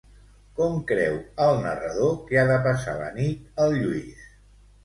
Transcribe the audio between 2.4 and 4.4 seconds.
de passar la nit el Lluís?